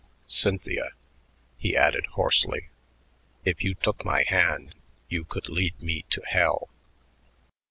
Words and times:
"Cynthia," 0.27 0.93
he 1.59 1.77
added 1.77 2.07
hoarsely, 2.17 2.69
"if 3.45 3.61
you 3.63 3.75
took 3.75 4.03
my 4.03 4.23
hand, 4.23 4.73
you 5.09 5.23
could 5.23 5.47
lead 5.47 5.79
me 5.79 6.05
to 6.09 6.23
hell." 6.25 6.69